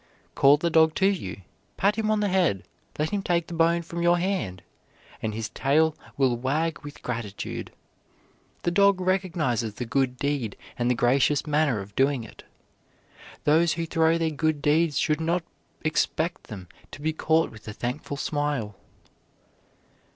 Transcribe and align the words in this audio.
Call 0.33 0.57
the 0.57 0.71
dog 0.71 0.95
to 0.95 1.05
you, 1.05 1.41
pat 1.77 1.95
him 1.95 2.09
on 2.09 2.21
the 2.21 2.27
head, 2.27 2.63
let 2.97 3.11
him 3.11 3.21
take 3.21 3.45
the 3.45 3.53
bone 3.53 3.83
from 3.83 4.01
your 4.01 4.17
hand, 4.17 4.63
and 5.21 5.31
his 5.35 5.49
tail 5.49 5.95
will 6.17 6.35
wag 6.35 6.79
with 6.79 7.03
gratitude. 7.03 7.71
The 8.63 8.71
dog 8.71 8.99
recognizes 8.99 9.75
the 9.75 9.85
good 9.85 10.17
deed 10.17 10.57
and 10.75 10.89
the 10.89 10.95
gracious 10.95 11.45
manner 11.45 11.81
of 11.81 11.95
doing 11.95 12.23
it. 12.23 12.43
Those 13.43 13.73
who 13.73 13.85
throw 13.85 14.17
their 14.17 14.31
good 14.31 14.59
deeds 14.59 14.97
should 14.97 15.21
not 15.21 15.43
expect 15.83 16.45
them 16.45 16.67
to 16.89 16.99
be 16.99 17.13
caught 17.13 17.51
with 17.51 17.67
a 17.67 17.71
thankful 17.73 18.17
smile. 18.17 18.75